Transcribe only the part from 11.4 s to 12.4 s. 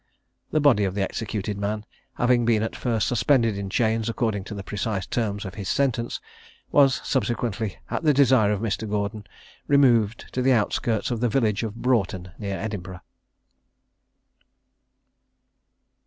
of Broughton,